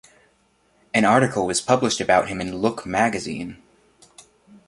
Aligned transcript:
An 0.95 1.05
article 1.05 1.45
was 1.45 1.61
published 1.61 2.01
about 2.01 2.27
him 2.27 2.41
in 2.41 2.57
"Look" 2.57 2.87
magazine. 2.87 3.61